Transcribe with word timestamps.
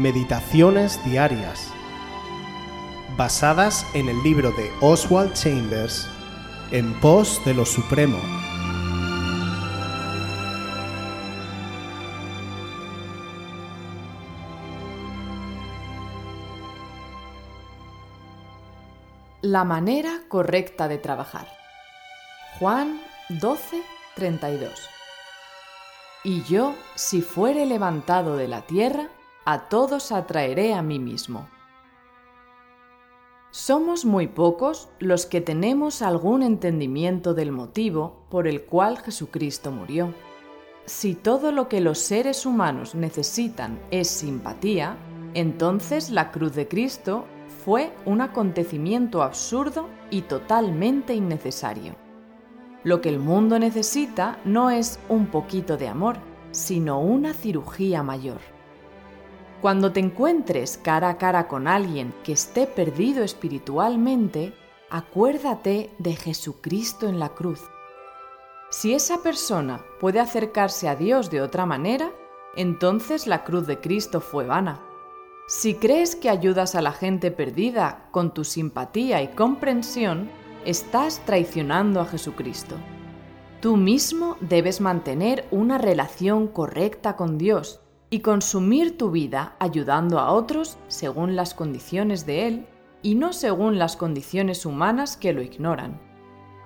Meditaciones 0.00 0.98
Diarias, 1.04 1.70
basadas 3.18 3.86
en 3.92 4.08
el 4.08 4.22
libro 4.22 4.50
de 4.52 4.72
Oswald 4.80 5.34
Chambers, 5.34 6.08
En 6.70 6.98
pos 7.00 7.38
de 7.44 7.52
lo 7.52 7.66
Supremo. 7.66 8.16
La 19.42 19.64
manera 19.64 20.22
correcta 20.28 20.88
de 20.88 20.96
trabajar. 20.96 21.46
Juan 22.58 23.02
12, 23.28 23.82
32. 24.14 24.72
Y 26.24 26.42
yo, 26.44 26.74
si 26.94 27.20
fuere 27.20 27.66
levantado 27.66 28.38
de 28.38 28.48
la 28.48 28.62
tierra, 28.62 29.10
a 29.44 29.68
todos 29.68 30.12
atraeré 30.12 30.74
a 30.74 30.82
mí 30.82 30.98
mismo. 30.98 31.48
Somos 33.50 34.04
muy 34.04 34.28
pocos 34.28 34.90
los 35.00 35.26
que 35.26 35.40
tenemos 35.40 36.02
algún 36.02 36.42
entendimiento 36.42 37.34
del 37.34 37.50
motivo 37.50 38.24
por 38.30 38.46
el 38.46 38.62
cual 38.62 38.98
Jesucristo 38.98 39.72
murió. 39.72 40.14
Si 40.86 41.14
todo 41.14 41.50
lo 41.50 41.68
que 41.68 41.80
los 41.80 41.98
seres 41.98 42.46
humanos 42.46 42.94
necesitan 42.94 43.80
es 43.90 44.08
simpatía, 44.08 44.96
entonces 45.34 46.10
la 46.10 46.30
cruz 46.30 46.54
de 46.54 46.68
Cristo 46.68 47.24
fue 47.64 47.92
un 48.04 48.20
acontecimiento 48.20 49.22
absurdo 49.22 49.88
y 50.10 50.22
totalmente 50.22 51.14
innecesario. 51.14 51.96
Lo 52.84 53.00
que 53.00 53.08
el 53.08 53.18
mundo 53.18 53.58
necesita 53.58 54.38
no 54.44 54.70
es 54.70 55.00
un 55.08 55.26
poquito 55.26 55.76
de 55.76 55.88
amor, 55.88 56.18
sino 56.52 57.00
una 57.00 57.34
cirugía 57.34 58.02
mayor. 58.02 58.59
Cuando 59.60 59.92
te 59.92 60.00
encuentres 60.00 60.78
cara 60.78 61.10
a 61.10 61.18
cara 61.18 61.46
con 61.46 61.68
alguien 61.68 62.14
que 62.24 62.32
esté 62.32 62.66
perdido 62.66 63.22
espiritualmente, 63.22 64.54
acuérdate 64.88 65.90
de 65.98 66.16
Jesucristo 66.16 67.06
en 67.06 67.18
la 67.18 67.28
cruz. 67.30 67.60
Si 68.70 68.94
esa 68.94 69.22
persona 69.22 69.84
puede 70.00 70.18
acercarse 70.18 70.88
a 70.88 70.96
Dios 70.96 71.28
de 71.28 71.42
otra 71.42 71.66
manera, 71.66 72.10
entonces 72.56 73.26
la 73.26 73.44
cruz 73.44 73.66
de 73.66 73.80
Cristo 73.80 74.22
fue 74.22 74.46
vana. 74.46 74.80
Si 75.46 75.74
crees 75.74 76.16
que 76.16 76.30
ayudas 76.30 76.74
a 76.74 76.80
la 76.80 76.92
gente 76.92 77.30
perdida 77.30 78.08
con 78.12 78.32
tu 78.32 78.44
simpatía 78.44 79.20
y 79.20 79.28
comprensión, 79.28 80.30
estás 80.64 81.20
traicionando 81.26 82.00
a 82.00 82.06
Jesucristo. 82.06 82.76
Tú 83.60 83.76
mismo 83.76 84.38
debes 84.40 84.80
mantener 84.80 85.46
una 85.50 85.76
relación 85.76 86.48
correcta 86.48 87.14
con 87.16 87.36
Dios 87.36 87.80
y 88.10 88.20
consumir 88.20 88.98
tu 88.98 89.12
vida 89.12 89.54
ayudando 89.60 90.18
a 90.18 90.32
otros 90.32 90.76
según 90.88 91.36
las 91.36 91.54
condiciones 91.54 92.26
de 92.26 92.48
Él 92.48 92.66
y 93.02 93.14
no 93.14 93.32
según 93.32 93.78
las 93.78 93.96
condiciones 93.96 94.66
humanas 94.66 95.16
que 95.16 95.32
lo 95.32 95.42
ignoran. 95.42 96.00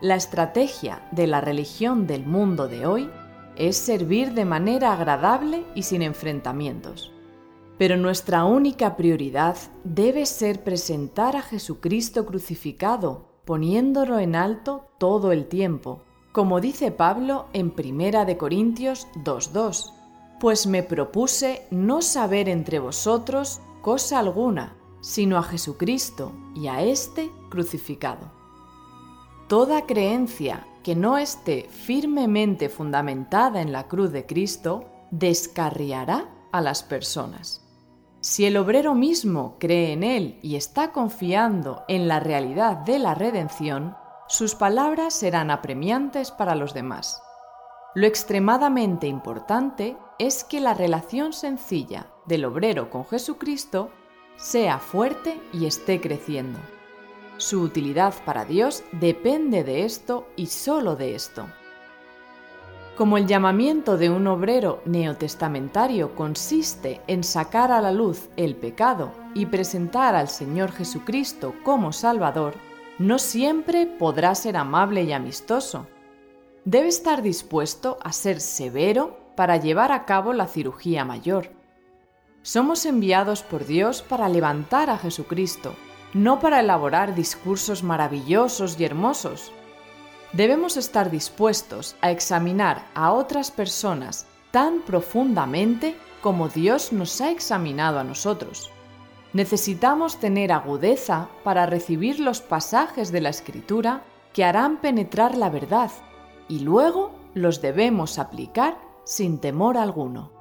La 0.00 0.16
estrategia 0.16 1.08
de 1.12 1.26
la 1.28 1.40
religión 1.40 2.06
del 2.06 2.26
mundo 2.26 2.68
de 2.68 2.86
hoy 2.86 3.08
es 3.56 3.76
servir 3.76 4.34
de 4.34 4.44
manera 4.44 4.92
agradable 4.92 5.64
y 5.74 5.84
sin 5.84 6.02
enfrentamientos. 6.02 7.12
Pero 7.78 7.96
nuestra 7.96 8.44
única 8.44 8.96
prioridad 8.96 9.56
debe 9.84 10.26
ser 10.26 10.64
presentar 10.64 11.36
a 11.36 11.42
Jesucristo 11.42 12.26
crucificado, 12.26 13.28
poniéndolo 13.44 14.18
en 14.18 14.34
alto 14.34 14.88
todo 14.98 15.30
el 15.32 15.46
tiempo, 15.46 16.02
como 16.32 16.60
dice 16.60 16.90
Pablo 16.90 17.46
en 17.52 17.70
Primera 17.70 18.24
de 18.24 18.36
Corintios 18.36 19.06
2:2 19.24 19.97
pues 20.40 20.66
me 20.66 20.82
propuse 20.82 21.66
no 21.70 22.02
saber 22.02 22.48
entre 22.48 22.78
vosotros 22.78 23.60
cosa 23.80 24.18
alguna, 24.18 24.76
sino 25.00 25.38
a 25.38 25.42
Jesucristo 25.42 26.32
y 26.54 26.68
a 26.68 26.82
éste 26.82 27.30
crucificado. 27.48 28.30
Toda 29.48 29.86
creencia 29.86 30.66
que 30.82 30.94
no 30.94 31.18
esté 31.18 31.68
firmemente 31.70 32.68
fundamentada 32.68 33.62
en 33.62 33.72
la 33.72 33.88
cruz 33.88 34.12
de 34.12 34.26
Cristo 34.26 34.84
descarriará 35.10 36.28
a 36.52 36.60
las 36.60 36.82
personas. 36.82 37.64
Si 38.20 38.44
el 38.44 38.56
obrero 38.56 38.94
mismo 38.94 39.56
cree 39.58 39.92
en 39.92 40.02
Él 40.02 40.38
y 40.42 40.56
está 40.56 40.92
confiando 40.92 41.84
en 41.88 42.08
la 42.08 42.20
realidad 42.20 42.76
de 42.78 42.98
la 42.98 43.14
redención, 43.14 43.96
sus 44.26 44.54
palabras 44.54 45.14
serán 45.14 45.50
apremiantes 45.50 46.30
para 46.30 46.54
los 46.54 46.74
demás. 46.74 47.22
Lo 47.94 48.06
extremadamente 48.06 49.06
importante 49.06 49.96
es 50.18 50.44
que 50.44 50.60
la 50.60 50.74
relación 50.74 51.32
sencilla 51.32 52.06
del 52.26 52.44
obrero 52.44 52.90
con 52.90 53.06
Jesucristo 53.06 53.90
sea 54.36 54.78
fuerte 54.78 55.40
y 55.52 55.66
esté 55.66 56.00
creciendo. 56.00 56.58
Su 57.38 57.62
utilidad 57.62 58.14
para 58.24 58.44
Dios 58.44 58.84
depende 58.92 59.64
de 59.64 59.84
esto 59.84 60.28
y 60.36 60.46
sólo 60.46 60.96
de 60.96 61.14
esto. 61.14 61.46
Como 62.96 63.16
el 63.16 63.26
llamamiento 63.26 63.96
de 63.96 64.10
un 64.10 64.26
obrero 64.26 64.82
neotestamentario 64.84 66.14
consiste 66.14 67.00
en 67.06 67.24
sacar 67.24 67.70
a 67.70 67.80
la 67.80 67.92
luz 67.92 68.28
el 68.36 68.56
pecado 68.56 69.12
y 69.34 69.46
presentar 69.46 70.14
al 70.14 70.28
Señor 70.28 70.72
Jesucristo 70.72 71.54
como 71.62 71.92
Salvador, 71.92 72.54
no 72.98 73.18
siempre 73.18 73.86
podrá 73.86 74.34
ser 74.34 74.56
amable 74.56 75.04
y 75.04 75.12
amistoso. 75.12 75.86
Debe 76.64 76.88
estar 76.88 77.22
dispuesto 77.22 77.98
a 78.02 78.12
ser 78.12 78.40
severo 78.40 79.18
para 79.36 79.56
llevar 79.56 79.92
a 79.92 80.04
cabo 80.04 80.32
la 80.32 80.46
cirugía 80.46 81.04
mayor. 81.04 81.50
Somos 82.42 82.84
enviados 82.86 83.42
por 83.42 83.66
Dios 83.66 84.02
para 84.02 84.28
levantar 84.28 84.90
a 84.90 84.98
Jesucristo, 84.98 85.74
no 86.14 86.40
para 86.40 86.60
elaborar 86.60 87.14
discursos 87.14 87.82
maravillosos 87.82 88.78
y 88.80 88.84
hermosos. 88.84 89.52
Debemos 90.32 90.76
estar 90.76 91.10
dispuestos 91.10 91.96
a 92.00 92.10
examinar 92.10 92.86
a 92.94 93.12
otras 93.12 93.50
personas 93.50 94.26
tan 94.50 94.80
profundamente 94.80 95.96
como 96.20 96.48
Dios 96.48 96.92
nos 96.92 97.20
ha 97.20 97.30
examinado 97.30 97.98
a 97.98 98.04
nosotros. 98.04 98.70
Necesitamos 99.32 100.18
tener 100.18 100.52
agudeza 100.52 101.28
para 101.44 101.66
recibir 101.66 102.18
los 102.18 102.40
pasajes 102.40 103.12
de 103.12 103.20
la 103.20 103.28
Escritura 103.28 104.02
que 104.32 104.44
harán 104.44 104.78
penetrar 104.78 105.36
la 105.36 105.50
verdad 105.50 105.90
y 106.48 106.60
luego 106.60 107.12
los 107.34 107.60
debemos 107.60 108.18
aplicar 108.18 108.78
sin 109.04 109.38
temor 109.38 109.76
alguno. 109.76 110.32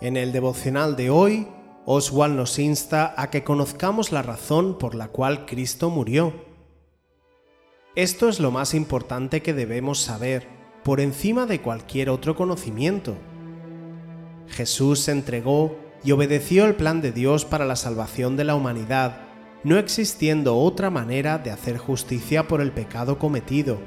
En 0.00 0.16
el 0.16 0.32
devocional 0.32 0.94
de 0.96 1.10
hoy, 1.10 1.48
Oswald 1.84 2.36
nos 2.36 2.58
insta 2.58 3.14
a 3.16 3.30
que 3.30 3.42
conozcamos 3.42 4.12
la 4.12 4.22
razón 4.22 4.78
por 4.78 4.94
la 4.94 5.08
cual 5.08 5.46
Cristo 5.46 5.90
murió. 5.90 6.32
Esto 7.96 8.28
es 8.28 8.38
lo 8.38 8.50
más 8.52 8.74
importante 8.74 9.42
que 9.42 9.54
debemos 9.54 9.98
saber, 9.98 10.46
por 10.84 11.00
encima 11.00 11.46
de 11.46 11.60
cualquier 11.60 12.10
otro 12.10 12.36
conocimiento. 12.36 13.16
Jesús 14.46 15.00
se 15.00 15.12
entregó 15.12 15.76
y 16.04 16.12
obedeció 16.12 16.64
el 16.64 16.76
plan 16.76 17.00
de 17.00 17.10
Dios 17.10 17.44
para 17.44 17.64
la 17.64 17.74
salvación 17.74 18.36
de 18.36 18.44
la 18.44 18.54
humanidad 18.54 19.27
no 19.64 19.78
existiendo 19.78 20.56
otra 20.56 20.90
manera 20.90 21.38
de 21.38 21.50
hacer 21.50 21.78
justicia 21.78 22.48
por 22.48 22.60
el 22.60 22.72
pecado 22.72 23.18
cometido. 23.18 23.78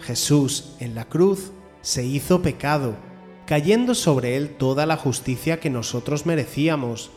Jesús 0.00 0.76
en 0.80 0.94
la 0.94 1.06
cruz 1.06 1.52
se 1.80 2.04
hizo 2.04 2.42
pecado, 2.42 2.96
cayendo 3.46 3.94
sobre 3.94 4.36
él 4.36 4.56
toda 4.56 4.86
la 4.86 4.96
justicia 4.96 5.60
que 5.60 5.70
nosotros 5.70 6.26
merecíamos. 6.26 7.10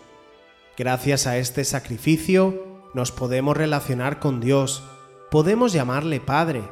Gracias 0.77 1.27
a 1.27 1.37
este 1.37 1.63
sacrificio 1.63 2.65
nos 2.93 3.11
podemos 3.11 3.55
relacionar 3.55 4.19
con 4.19 4.39
Dios, 4.39 4.83
podemos 5.29 5.73
llamarle 5.73 6.19
Padre. 6.19 6.63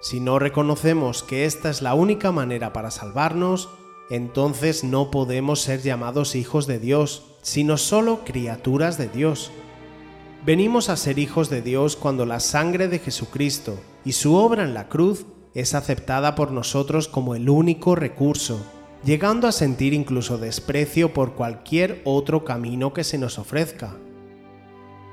Si 0.00 0.20
no 0.20 0.38
reconocemos 0.38 1.22
que 1.22 1.44
esta 1.44 1.70
es 1.70 1.82
la 1.82 1.94
única 1.94 2.32
manera 2.32 2.72
para 2.72 2.90
salvarnos, 2.90 3.68
entonces 4.10 4.84
no 4.84 5.10
podemos 5.10 5.60
ser 5.60 5.82
llamados 5.82 6.34
hijos 6.34 6.66
de 6.66 6.78
Dios, 6.78 7.36
sino 7.42 7.76
solo 7.76 8.24
criaturas 8.24 8.98
de 8.98 9.08
Dios. 9.08 9.50
Venimos 10.46 10.90
a 10.90 10.96
ser 10.96 11.18
hijos 11.18 11.50
de 11.50 11.60
Dios 11.60 11.96
cuando 11.96 12.24
la 12.24 12.38
sangre 12.38 12.86
de 12.86 13.00
Jesucristo 13.00 13.80
y 14.04 14.12
su 14.12 14.36
obra 14.36 14.62
en 14.62 14.74
la 14.74 14.88
cruz 14.88 15.26
es 15.54 15.74
aceptada 15.74 16.36
por 16.36 16.52
nosotros 16.52 17.08
como 17.08 17.34
el 17.34 17.50
único 17.50 17.96
recurso, 17.96 18.64
llegando 19.04 19.48
a 19.48 19.52
sentir 19.52 19.92
incluso 19.92 20.38
desprecio 20.38 21.12
por 21.12 21.32
cualquier 21.32 22.00
otro 22.04 22.44
camino 22.44 22.92
que 22.92 23.02
se 23.02 23.18
nos 23.18 23.40
ofrezca. 23.40 23.96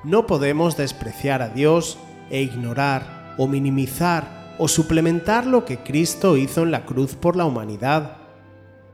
No 0.03 0.27
podemos 0.27 0.77
despreciar 0.77 1.41
a 1.41 1.49
Dios 1.49 1.97
e 2.29 2.43
ignorar 2.43 3.33
o 3.39 3.47
minimizar 3.47 4.55
o 4.59 4.67
suplementar 4.67 5.47
lo 5.47 5.65
que 5.65 5.79
Cristo 5.79 6.37
hizo 6.37 6.61
en 6.61 6.69
la 6.69 6.85
cruz 6.85 7.15
por 7.15 7.35
la 7.35 7.45
humanidad. 7.45 8.17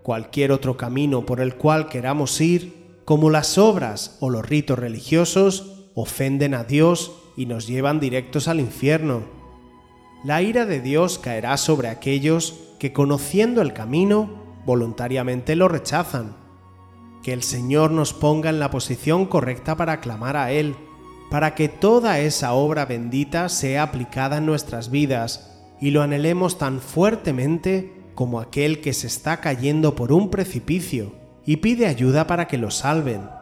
Cualquier 0.03 0.53
otro 0.53 0.77
camino 0.77 1.25
por 1.25 1.41
el 1.41 1.56
cual 1.56 1.89
queramos 1.89 2.39
ir, 2.39 3.01
como 3.03 3.30
las 3.30 3.57
obras 3.57 4.15
o 4.21 4.30
los 4.30 4.47
ritos 4.47 4.80
religiosos, 4.80 5.78
ofenden 6.01 6.54
a 6.54 6.63
Dios 6.63 7.12
y 7.36 7.46
nos 7.46 7.68
llevan 7.68 8.00
directos 8.00 8.48
al 8.48 8.60
infierno. 8.60 9.24
la 10.24 10.42
ira 10.42 10.66
de 10.66 10.81
Dios 10.81 11.18
caerá 11.18 11.56
sobre 11.56 11.88
aquellos 11.88 12.60
que 12.78 12.92
conociendo 12.92 13.62
el 13.62 13.74
camino 13.74 14.30
voluntariamente 14.66 15.56
lo 15.56 15.68
rechazan. 15.68 16.36
Que 17.24 17.34
el 17.34 17.44
Señor 17.44 17.92
nos 17.92 18.13
ponga 18.13 18.50
en 18.50 18.60
la 18.60 18.69
posición 18.69 19.25
correcta 19.25 19.75
para 19.78 20.01
clamar 20.01 20.36
a 20.36 20.51
Él, 20.51 20.75
para 21.30 21.56
que 21.56 21.69
toda 21.69 22.19
esa 22.19 22.54
obra 22.54 22.86
bendita 22.86 23.50
sea 23.50 23.84
aplicada 23.84 24.38
en 24.38 24.46
nuestras 24.46 24.92
vidas 24.92 25.57
y 25.80 25.92
lo 25.92 26.01
anhelemos 26.01 26.57
tan 26.57 26.80
fuertemente 26.80 27.94
como 28.16 28.40
aquel 28.40 28.81
que 28.81 28.94
se 28.94 29.07
está 29.07 29.40
cayendo 29.40 29.96
por 29.96 30.12
un 30.12 30.30
precipicio 30.30 31.13
y 31.46 31.57
pide 31.57 31.88
ayuda 31.88 32.28
para 32.28 32.48
que 32.48 32.57
lo 32.57 32.72
salven. 32.72 33.38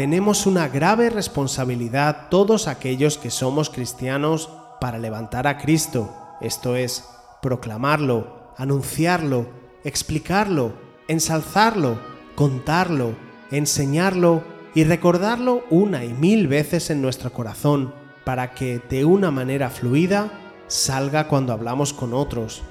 Tenemos 0.00 0.46
una 0.46 0.66
grave 0.66 1.10
responsabilidad 1.10 2.28
todos 2.30 2.68
aquellos 2.68 3.18
que 3.18 3.28
somos 3.30 3.68
cristianos 3.68 4.48
para 4.80 4.96
levantar 4.96 5.46
a 5.46 5.58
Cristo, 5.58 6.10
esto 6.40 6.74
es, 6.74 7.04
proclamarlo, 7.42 8.54
anunciarlo, 8.56 9.50
explicarlo, 9.84 10.72
ensalzarlo, 11.06 11.98
contarlo, 12.34 13.12
enseñarlo 13.50 14.42
y 14.74 14.84
recordarlo 14.84 15.64
una 15.68 16.02
y 16.06 16.14
mil 16.14 16.48
veces 16.48 16.88
en 16.88 17.02
nuestro 17.02 17.30
corazón 17.34 17.92
para 18.24 18.54
que 18.54 18.80
de 18.88 19.04
una 19.04 19.30
manera 19.30 19.68
fluida 19.68 20.32
salga 20.66 21.28
cuando 21.28 21.52
hablamos 21.52 21.92
con 21.92 22.14
otros. 22.14 22.62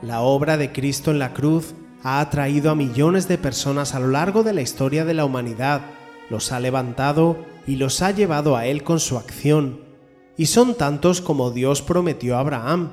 La 0.00 0.22
obra 0.22 0.56
de 0.56 0.72
Cristo 0.72 1.10
en 1.10 1.18
la 1.18 1.34
cruz 1.34 1.74
ha 2.02 2.20
atraído 2.20 2.70
a 2.70 2.74
millones 2.74 3.28
de 3.28 3.36
personas 3.36 3.94
a 3.94 4.00
lo 4.00 4.08
largo 4.08 4.42
de 4.44 4.54
la 4.54 4.62
historia 4.62 5.04
de 5.04 5.12
la 5.12 5.26
humanidad, 5.26 5.82
los 6.30 6.52
ha 6.52 6.60
levantado 6.60 7.44
y 7.66 7.76
los 7.76 8.02
ha 8.02 8.10
llevado 8.10 8.56
a 8.56 8.66
Él 8.66 8.82
con 8.82 9.00
su 9.00 9.16
acción. 9.16 9.80
Y 10.36 10.46
son 10.46 10.74
tantos 10.74 11.20
como 11.20 11.50
Dios 11.50 11.82
prometió 11.82 12.36
a 12.36 12.40
Abraham, 12.40 12.92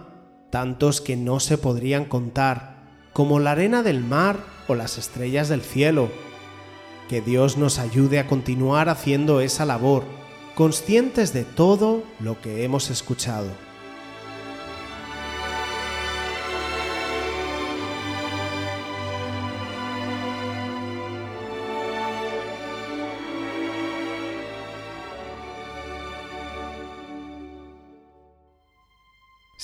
tantos 0.49 1.01
que 1.01 1.15
no 1.15 1.39
se 1.39 1.57
podrían 1.57 2.05
contar, 2.05 2.75
como 3.13 3.39
la 3.39 3.51
arena 3.51 3.83
del 3.83 4.01
mar 4.01 4.37
o 4.67 4.75
las 4.75 4.97
estrellas 4.97 5.49
del 5.49 5.61
cielo. 5.61 6.09
Que 7.09 7.21
Dios 7.21 7.57
nos 7.57 7.77
ayude 7.77 8.19
a 8.19 8.27
continuar 8.27 8.89
haciendo 8.89 9.41
esa 9.41 9.65
labor, 9.65 10.03
conscientes 10.55 11.33
de 11.33 11.43
todo 11.43 12.03
lo 12.19 12.41
que 12.41 12.63
hemos 12.63 12.89
escuchado. 12.89 13.64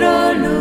otro 0.00 0.57